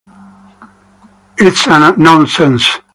It's 1.37 1.67
a 1.67 1.95
nonsense. 1.95 2.79